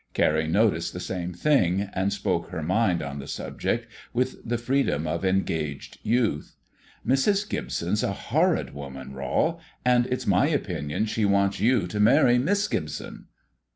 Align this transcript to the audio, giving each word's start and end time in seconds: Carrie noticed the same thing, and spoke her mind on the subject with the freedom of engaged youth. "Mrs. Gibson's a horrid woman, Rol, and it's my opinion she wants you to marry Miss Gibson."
Carrie 0.15 0.47
noticed 0.47 0.93
the 0.93 0.99
same 0.99 1.31
thing, 1.31 1.83
and 1.93 2.11
spoke 2.11 2.49
her 2.49 2.63
mind 2.63 3.03
on 3.03 3.19
the 3.19 3.27
subject 3.27 3.85
with 4.13 4.37
the 4.43 4.57
freedom 4.57 5.05
of 5.05 5.23
engaged 5.23 5.99
youth. 6.01 6.55
"Mrs. 7.05 7.47
Gibson's 7.47 8.01
a 8.01 8.11
horrid 8.11 8.73
woman, 8.73 9.13
Rol, 9.13 9.61
and 9.85 10.07
it's 10.07 10.25
my 10.25 10.47
opinion 10.47 11.05
she 11.05 11.23
wants 11.23 11.59
you 11.59 11.85
to 11.85 11.99
marry 11.99 12.39
Miss 12.39 12.67
Gibson." 12.67 13.27